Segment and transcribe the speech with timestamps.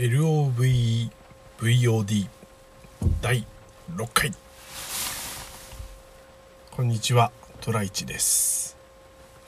[0.00, 1.12] LOVVOD
[3.20, 3.44] 第
[3.94, 4.32] 6回。
[6.70, 7.30] こんにちは
[7.60, 8.78] トライチです。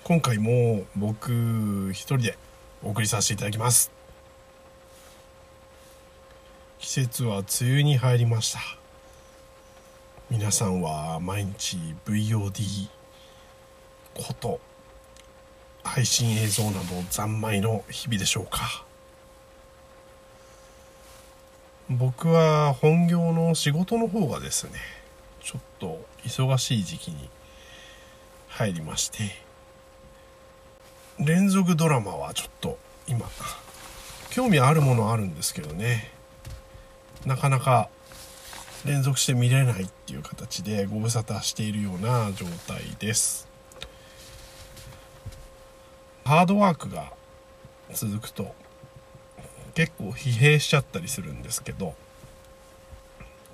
[0.05, 2.37] 今回も僕一人で
[2.83, 3.91] お送りさせていただきます。
[6.81, 8.61] 季節は梅雨に入りました。
[10.29, 12.91] 皆さんは毎日 VOD
[14.13, 14.61] こと
[15.83, 18.85] 配信映像など三昧の日々でしょうか。
[21.91, 24.73] 僕は本業の仕事の方がですね
[25.43, 27.29] ちょっと忙しい時期に
[28.49, 29.19] 入りまして
[31.19, 33.27] 連続ドラマはちょっと今
[34.31, 36.11] 興味あるものあるんですけどね
[37.27, 37.89] なかなか
[38.85, 43.49] 連続して見れないっていう形でご無沙汰しているような状態です。
[46.25, 47.13] ハードワークが
[47.93, 48.55] 続くと
[49.75, 51.95] 結構疲弊しちゃったりするんですけど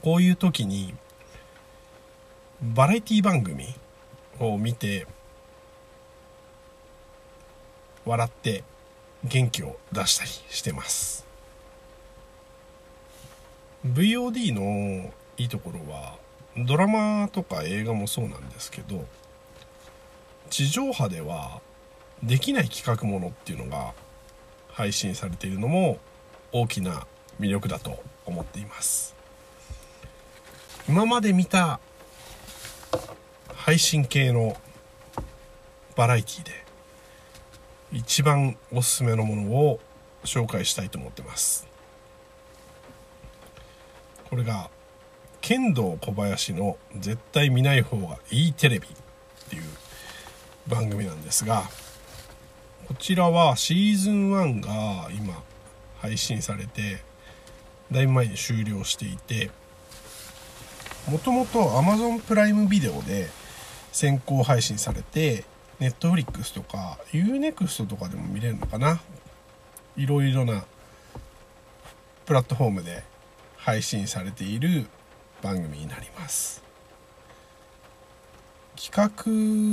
[0.02, 0.94] こういう時に
[2.60, 3.66] バラエティ番組
[4.41, 5.06] を見て
[8.05, 8.64] 笑って
[9.25, 11.27] 元気を出したりしてます。
[13.86, 16.16] VOD のいいところは
[16.56, 19.05] ドラマとか映画もそうなんですけど
[20.50, 21.60] 地上波では
[22.22, 23.94] できない企画ものっていうのが
[24.79, 25.98] 配信されているのも
[26.53, 27.05] 大きな
[27.41, 29.12] 魅力だと思っています。
[30.89, 31.81] 今まで見た
[33.56, 34.56] 配信系の
[35.97, 36.53] バラエティで
[37.93, 39.81] 一番おすすめのものを
[40.23, 41.67] 紹介したいと思ってます。
[44.31, 44.71] これが
[45.41, 48.91] 剣道小林の絶対見ない方がいいテレビっ
[49.51, 49.62] ていう
[50.69, 51.65] 番組なんですが
[52.89, 55.42] こちらはシーズン1が今
[55.98, 57.03] 配信されて
[57.93, 59.50] だいぶ前に終了していて
[61.06, 63.28] もともと Amazon プライムビデオで
[63.93, 65.44] 先行配信されて
[65.81, 69.00] Netflix とか UNEXT とかでも見れるのかな。
[69.97, 70.65] いろいろな
[72.25, 73.05] プラットフォームで
[73.56, 74.87] 配信されている
[75.43, 76.68] 番組になります。
[78.81, 79.11] 企画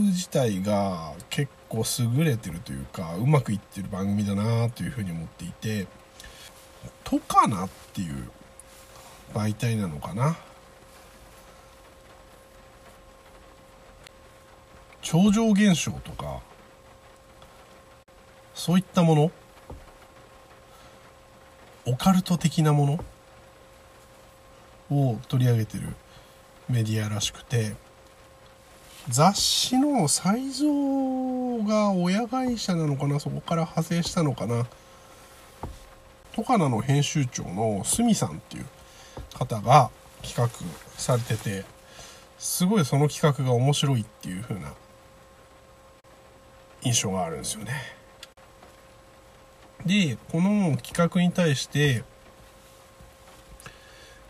[0.09, 1.83] 自体が結構
[2.17, 5.85] 優れてるというかうまくいってる番組だなというふうに思っていて
[7.03, 8.29] トカナっていう
[9.31, 10.35] 媒体なのかな？
[15.03, 16.41] 超常現象とか
[18.55, 19.31] そういったもの？
[21.85, 22.99] オカルト的なも
[24.89, 24.97] の？
[24.97, 25.95] を取り上げてる
[26.69, 27.75] メディアらしくて
[29.09, 34.65] 雑誌の才蔵が親会社なのかなそこから派生したのかな
[36.33, 38.65] トカナの編集長の鷲見さんっていう
[39.37, 39.91] 方が
[40.23, 40.49] 企画
[40.97, 41.65] されてて
[42.39, 44.73] すごいその企画が面白いっていう風な
[46.81, 47.73] 印象があるんですよね。
[49.85, 52.03] でこの企画に対して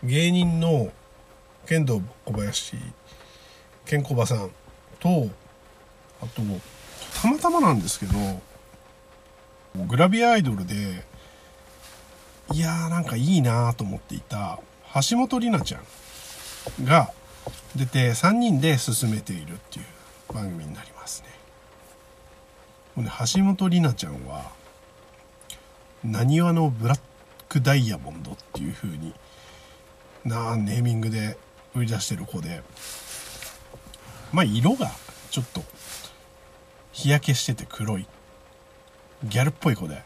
[0.04, 0.92] 芸人の
[1.66, 2.76] 剣道小林
[3.86, 4.50] ケンコバさん
[5.06, 5.30] と
[6.20, 6.42] あと
[7.22, 8.12] たまたまなんですけど
[9.86, 10.74] グラビアアイドルで
[12.52, 14.58] いやーなんかいいなと思っていた
[14.94, 17.12] 橋本里奈ちゃんが
[17.76, 21.22] 出て3人で進めているっていう番組になります
[22.96, 23.02] ね。
[23.04, 24.50] ね橋本里奈ちゃんは
[26.02, 27.00] なにわのブラッ
[27.48, 29.12] クダイヤモンドっていう風に
[30.24, 31.36] なネーミングで
[31.74, 32.62] 売り出してる子で
[34.32, 34.90] まあ色が
[35.30, 35.62] ちょっと
[36.92, 38.06] 日焼けしてて黒い
[39.24, 40.02] ギャルっぽい子で。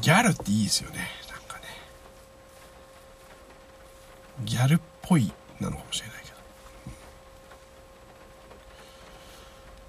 [0.00, 1.08] ギャルっていいですよね。
[1.30, 1.64] なんかね。
[4.44, 6.16] ギャルっぽいなのかもしれない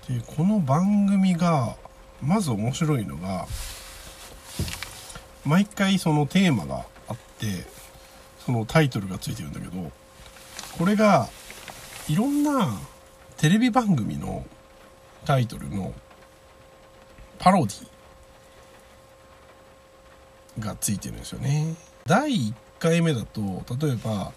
[0.08, 0.20] けど。
[0.20, 1.76] でこの番組が
[2.22, 3.46] まず面白いのが
[5.46, 7.66] 毎回そのテーマがあって
[8.46, 9.92] そのタイトルがついてるんだけど
[10.78, 11.30] これが
[12.10, 12.80] いろんな
[13.38, 14.44] テレビ番組の
[15.26, 15.94] タイトルの
[17.38, 17.88] パロディ
[20.60, 21.76] がついてるんですよね。
[22.08, 24.32] 第1回目だと例えば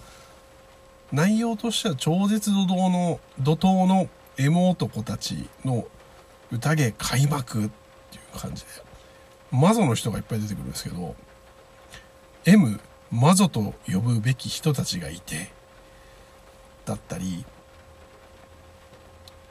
[1.10, 4.08] 内容としては超絶怒涛の怒涛の
[4.38, 5.86] エモ男たちの
[6.50, 7.70] 宴開幕っ
[8.10, 8.68] ていう感じで
[9.50, 11.14] マゾの人がいっぱい出てくるんですけど
[12.44, 12.80] M
[13.10, 15.50] マゾと呼ぶべき人たちがいて
[16.84, 17.44] だったり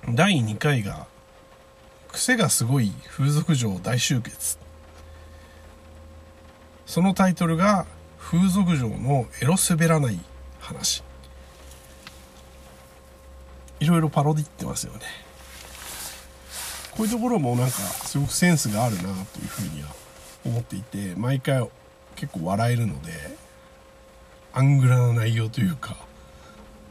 [0.10, 1.06] 第2回が
[2.12, 4.58] 癖がすごい風俗嬢大集結。
[6.86, 7.86] そのタイトルが
[8.18, 10.20] 風俗嬢のエロスべらない
[10.60, 11.04] 話。
[13.80, 15.00] いろいろパロディってますよね。
[16.92, 19.16] こういうところもなんかすごくセンスがあるなという
[19.48, 19.90] ふうには
[20.46, 21.66] 思っていて毎回
[22.16, 23.12] 結構笑えるので
[24.52, 25.96] アングラな内容というか、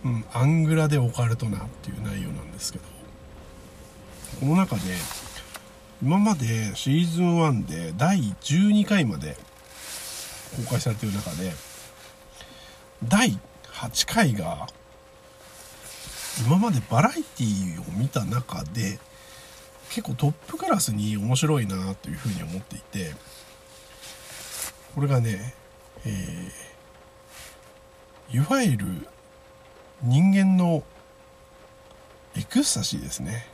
[0.05, 3.00] うん、アングラでオカルトなっていう内容なんですけど。
[4.39, 4.83] この中で
[6.03, 9.37] 今までシーズン1で第12回まで
[10.57, 11.53] 公開されている中で
[13.05, 13.39] 第
[13.73, 14.67] 8回が
[16.47, 18.99] 今までバラエティーを見た中で
[19.91, 23.13] 結構トップクラスに面白いなというふうに思っていて
[24.95, 25.55] これがね、
[26.07, 28.87] えー、いわゆる
[30.03, 30.83] 人間の
[32.37, 33.47] エクスタシーですね。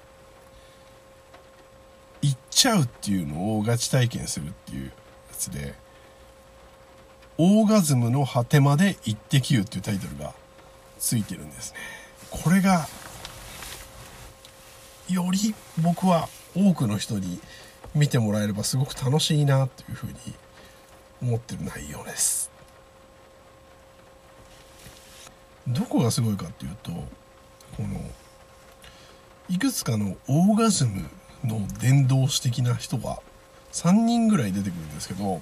[2.57, 4.93] ちゃうっていうのをガチ体験するっていうや
[5.33, 5.75] つで
[7.37, 10.33] オーガズムの果てまで行ってきゅっていうタイトルが
[10.99, 11.79] ついてるんですね。
[12.31, 12.89] これが
[15.11, 17.39] より僕は多くの人に
[17.95, 20.15] 見てもらえればすごく楽しいなというふうに
[21.21, 22.51] 思ってる内容です。
[25.69, 28.01] どこがすごいかっていうとこの
[29.51, 31.07] いくつかのオーガズム
[31.47, 33.19] の伝道師的な人が
[33.73, 35.41] 3人ぐらい出てくるんですけど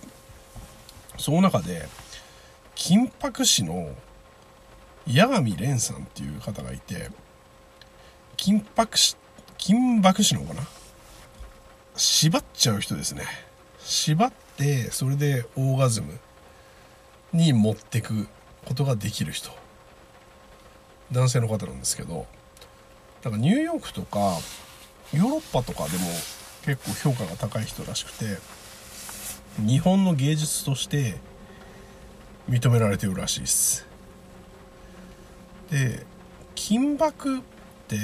[1.18, 1.88] その中で
[2.74, 3.94] 金箔師の
[5.06, 7.10] 八神蓮さんっていう方がいて
[8.36, 9.16] 金箔師
[9.58, 10.62] 金箔師のかな？
[11.96, 13.24] 縛っちゃう人ですね。
[13.78, 16.18] 縛ってそれでオーガズム
[17.32, 18.26] に持ってく
[18.64, 19.50] ことができる人。
[21.12, 22.26] 男性の方なんですけど
[23.22, 24.38] なんかニューヨークとか
[25.12, 26.04] ヨーロッパとかでも
[26.64, 28.38] 結構評価が高い人らしくて
[29.58, 31.16] 日本の芸術として
[32.48, 33.86] 認められてるらしいです。
[35.70, 36.04] で
[36.54, 37.42] 金箔っ
[37.88, 37.96] て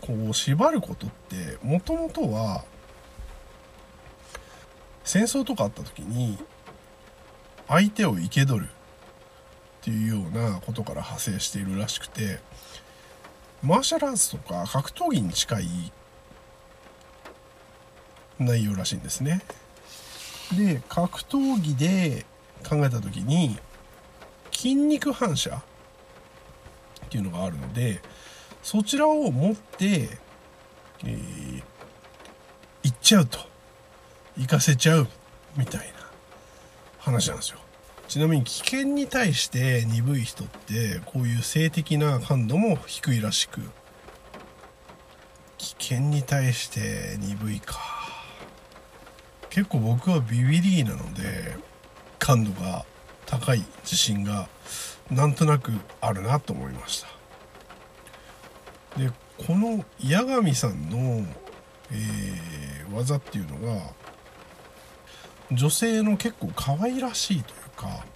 [0.00, 2.64] こう縛ることってもともとは
[5.04, 6.38] 戦争とかあった時に
[7.68, 8.68] 相手を生け取るっ
[9.82, 12.40] ていうようなことから派生しているらしくて
[13.62, 15.66] マーシャルアーツとか格闘技に近い
[18.38, 19.42] 内容らしいんですね。
[20.56, 22.26] で格闘技で
[22.68, 23.58] 考えた時に
[24.52, 28.02] 筋肉反射っていうのがあるので
[28.62, 30.08] そちらを持って、
[31.04, 31.62] えー、
[32.82, 33.52] 行っちゃうと。
[34.38, 35.08] 行かせちゃう
[35.56, 35.84] みたいな
[36.98, 37.58] 話なんですよ。
[38.08, 43.60] ちなみに危険に対して鈍い人ってこういう性的な感度も低いらしく
[45.56, 48.01] 危険に対して鈍いか。
[49.52, 51.54] 結構僕はビビリーなので
[52.18, 52.86] 感度が
[53.26, 54.48] 高い自信が
[55.10, 57.08] なんとなくあるなと思いました。
[58.98, 59.10] で
[59.46, 61.26] この八神さんの、
[61.90, 63.82] えー、技っていうのが
[65.50, 68.06] 女性の結構可愛らしいというか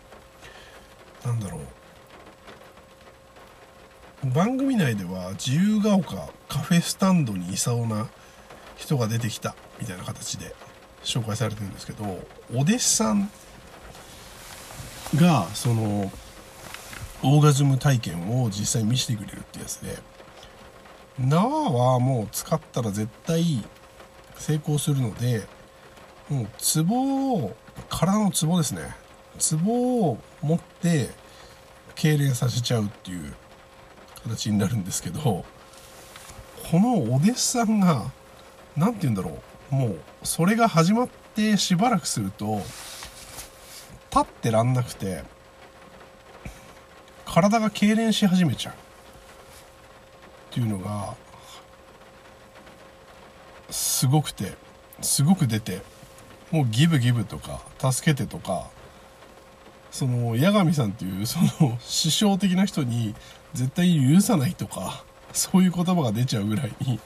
[1.22, 1.58] なんだろ
[4.24, 4.30] う。
[4.30, 6.16] 番組内では自由が丘
[6.48, 8.08] カフェスタンドにいそうな
[8.76, 10.54] 人が出てきたみたいな形で
[11.02, 12.04] 紹介されてるんですけど
[12.54, 13.30] お弟子さん
[15.14, 16.10] がその
[17.22, 19.96] オーガズム体験を実際に見せてくれるってやつで
[21.18, 23.64] 縄はもう使ったら絶対
[24.36, 25.44] 成功するので
[26.28, 27.56] もうツボを
[27.88, 28.82] 体のツボですね。
[29.38, 31.10] ツボを持って
[31.94, 33.34] 痙攣させちゃうっていう
[34.24, 35.44] 形になるんですけどこ
[36.72, 38.10] のお弟子さんが
[38.76, 39.38] 何て言うんだろう。
[39.70, 42.62] もうそれが始まってしばらくすると
[44.10, 45.24] 立ってらんなくて
[47.24, 48.74] 体が痙攣し始めちゃう。
[48.74, 48.76] っ
[50.54, 51.14] ていうのが
[53.70, 54.54] すごくて
[55.02, 55.82] すごく出て
[56.50, 57.60] もうギブギブとか
[57.92, 58.70] 助けてとか
[59.90, 63.14] その八神さんっていうその師匠的な人に
[63.52, 67.00] 絶対許さないとかそういう言葉が出ちゃうぐらいに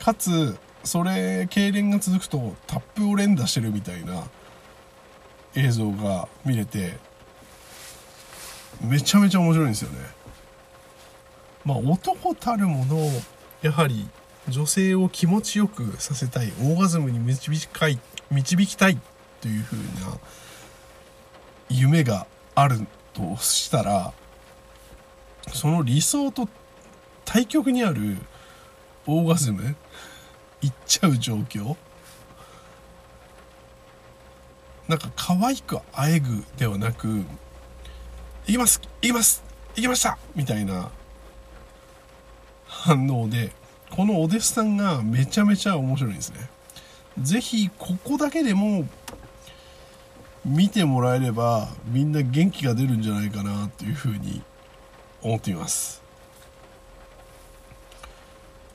[0.00, 4.24] かつそれ痙攣が続くとタップを連打してるみたいな
[5.54, 6.96] 映像が見れて
[8.80, 9.98] めちゃめちゃ面白いんですよね。
[11.64, 13.10] まあ男たるものを
[13.62, 14.08] やはり
[14.48, 17.98] 女性を気持ちよくさせたいオーガズムに導きたい
[18.30, 18.98] 導きたい
[19.40, 20.18] というふうな
[21.68, 24.12] 夢があるとしたら
[25.52, 26.48] その理想と
[27.24, 28.16] 対極にある
[29.06, 29.76] オーガズム
[30.62, 31.76] いっちゃう状況？
[34.88, 37.06] なんか可愛くあえぐではなく
[38.46, 39.42] 「行きます行きます
[39.76, 40.90] 行きました!」みたいな
[42.66, 43.52] 反応で
[43.90, 46.48] このお弟子さんがめちゃめちゃ面白いんですね。
[47.20, 48.84] 是非ここだけでも
[50.44, 54.42] 見てもらえればみんな元気が出るんじゃないかなっていうふうに
[55.22, 55.99] 思っています。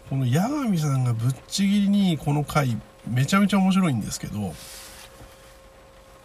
[0.09, 4.53] この八神さんがぶっちぎりにこの回めちゃめちゃ面白いんですけど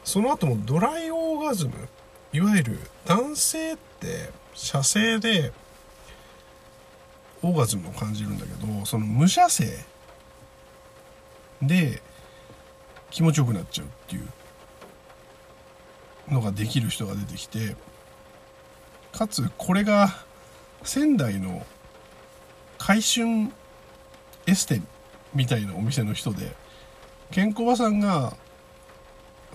[0.04, 1.72] その後もドライオーガズム
[2.32, 5.52] いわゆる男性って射精で
[7.42, 9.66] オーガズムを感じるんだけどその無射精
[11.62, 12.02] で
[13.10, 14.28] 気持ちよくなっちゃうっていう
[16.32, 17.76] のができる人が出てきて
[19.12, 20.14] かつこれが
[20.82, 21.66] 仙台の
[22.78, 23.50] 回春
[24.47, 24.80] エステ
[25.35, 26.54] みたいなお店の人で
[27.30, 28.35] ケンコバさんが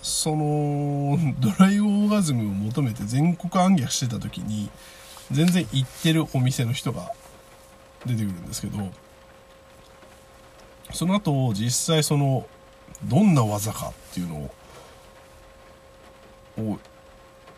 [0.01, 4.69] そのドライオーガズムを求めて全国暗記してた時に
[5.31, 7.11] 全然行ってるお店の人が
[8.05, 8.77] 出てくるんですけど
[10.93, 12.47] その後実際その
[13.03, 14.51] どんな技かっていうのを
[16.57, 16.79] を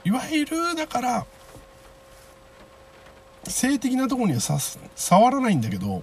[0.05, 1.25] いわゆるだから
[3.43, 4.57] 性的なとこにはさ
[4.95, 6.01] 触らないんだけど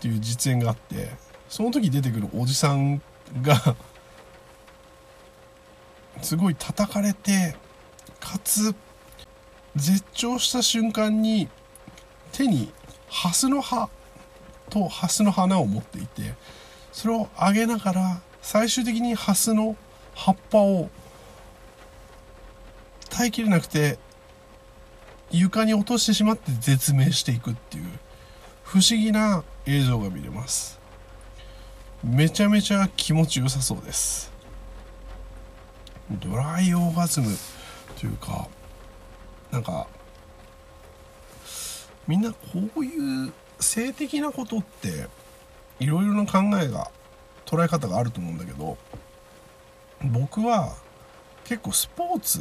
[0.00, 1.10] っていう実演があって
[1.50, 3.02] その時出てくるおじさん
[3.42, 3.76] が
[6.22, 7.54] すごい叩かれて
[8.18, 8.74] かつ
[9.76, 11.50] 絶頂した瞬間に
[12.32, 12.72] 手に
[13.10, 13.90] ハスの葉
[14.70, 16.34] とハスの花を持っていて
[16.92, 19.76] それを上げながら最終的にハスの
[20.14, 20.88] 葉っぱを
[23.10, 23.98] 耐えきれなくて
[25.30, 27.84] 床に落としてしまって絶命していくっていう。
[28.70, 30.78] 不思議な映像が見れます。
[32.04, 34.30] めちゃめちゃ気持ちよさそうです。
[36.08, 37.36] ドライオーガズム
[37.98, 38.46] というか
[39.50, 39.88] なんか
[42.06, 42.38] みんなこ
[42.76, 45.08] ういう性的なことって
[45.80, 46.92] いろいろな考えが
[47.46, 48.78] 捉え方があると思うんだけど
[50.04, 50.76] 僕は
[51.44, 52.38] 結構スポーツ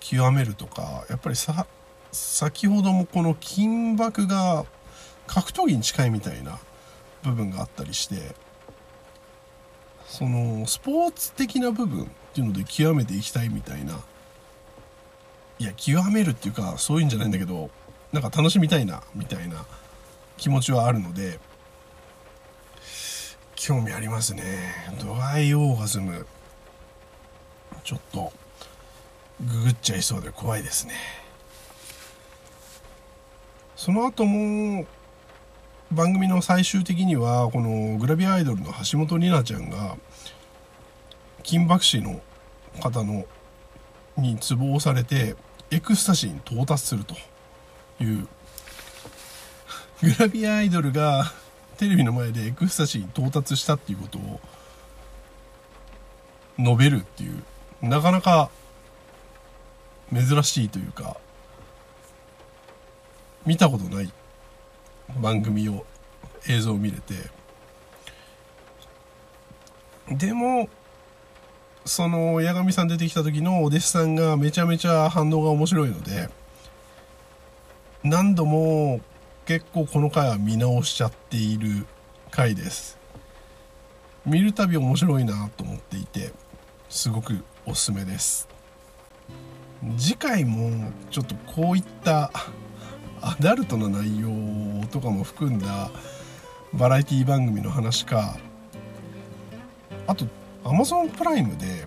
[0.00, 1.64] 極めるとかやっぱりさ
[2.10, 4.66] 先ほどもこの金箔が
[5.30, 6.58] 格闘技に近いみたいな
[7.22, 8.34] 部分があったりして
[10.04, 14.00] そのスポーツ的な部分っていうので極めていきたいみたいな。
[15.60, 17.70] いや極めるっていうかそういうんじゃないんだけど
[18.12, 19.66] なんか楽しみたいなみたいな
[20.38, 21.38] 気持ちはあるので
[23.54, 24.42] 興味ありますね。
[25.00, 26.26] ドライオーガズム
[27.84, 28.32] ちょっと
[29.46, 30.94] ググっちゃいそうで怖いですね。
[33.76, 34.86] その後も
[35.92, 39.96] 番組の最終的にはこのグラビアアイドルの橋本里奈ちゃんが
[41.42, 42.20] 金箔師の
[42.80, 43.24] 方の
[44.16, 45.34] にツボをされて
[45.72, 47.14] エクスタシーに到達すると
[48.02, 48.28] いう
[50.00, 51.32] グラビアアイドルが
[51.76, 54.40] テレビの前でエクスタシーに到達したっていうことを
[56.56, 57.42] 述べるっていう
[57.82, 58.50] なかなか
[60.12, 61.16] 珍しいというか
[63.44, 64.12] 見たことない
[65.18, 65.84] 番組を
[66.48, 67.14] 映像を見れて。
[70.10, 70.68] でも
[71.84, 76.28] その八神さん出てきた時のお弟子さんがめちゃめちゃ反応が面白いので
[78.02, 79.00] 何度も
[79.46, 81.86] 結構この回は見直しちゃっている
[82.30, 82.98] 回です。
[84.26, 86.32] 見るたび面白いなと思っていて
[86.88, 88.48] すごくおすすめです。
[89.96, 92.30] 次回もちょっとこういった
[93.22, 95.90] アダルトな内容とかも含んだ
[96.72, 98.38] バラエティ番組の話か。
[100.06, 100.26] あと
[100.64, 101.84] Amazon プライムで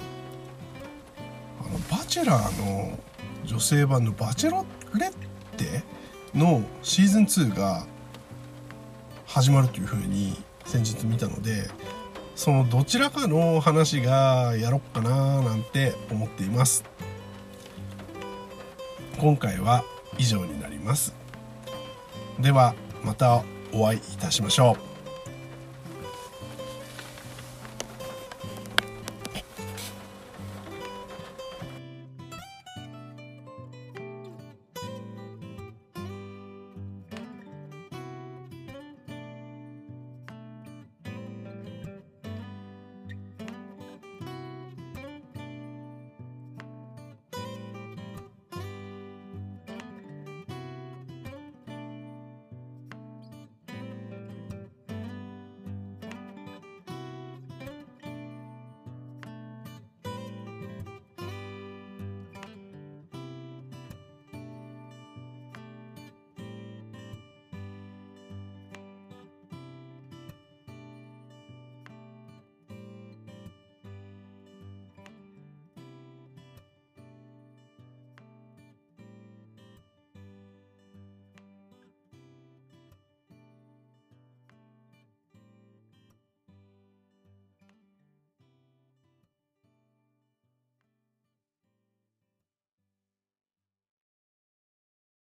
[1.62, 2.98] あのバチェラーの
[3.46, 4.66] 女性版の「バチェロ
[4.98, 5.12] レッ
[5.58, 5.84] テ」
[6.34, 7.86] のシーズン2が
[9.26, 11.70] 始まるというふうに先日見たので
[12.36, 16.84] そのどちらかの話がやろっかななんて思っています。
[19.20, 19.84] 今回は
[20.18, 21.23] 以上になります。
[22.40, 24.93] ではまたお会いいたしましょう。